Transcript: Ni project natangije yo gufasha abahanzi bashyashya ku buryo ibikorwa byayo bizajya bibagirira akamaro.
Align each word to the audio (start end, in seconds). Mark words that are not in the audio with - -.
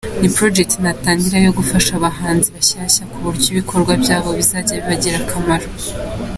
Ni 0.21 0.29
project 0.37 0.71
natangije 0.83 1.37
yo 1.45 1.51
gufasha 1.59 1.91
abahanzi 1.95 2.47
bashyashya 2.55 3.03
ku 3.11 3.17
buryo 3.23 3.47
ibikorwa 3.51 3.91
byayo 4.03 4.29
bizajya 4.37 4.73
bibagirira 4.79 5.19
akamaro. 5.23 5.67